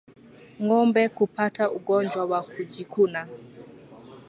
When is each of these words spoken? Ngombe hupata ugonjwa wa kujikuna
Ngombe 0.63 1.07
hupata 1.07 1.71
ugonjwa 1.71 2.25
wa 2.25 2.43
kujikuna 2.43 3.27